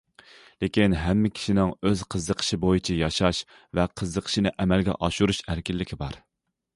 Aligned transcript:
لېكىن 0.63 0.95
ھەممە 1.01 1.29
كىشىنىڭ 1.39 1.73
ئۆز 1.89 2.01
قىزىقىشى 2.15 2.59
بويىچە 2.63 2.97
ياشاش 3.01 3.41
ۋە 3.81 3.87
قىزىقىشىنى 4.01 4.55
ئەمەلگە 4.65 4.97
ئاشۇرۇش 5.09 5.43
ئەركىنلىكى 5.51 5.99
بار. 6.05 6.19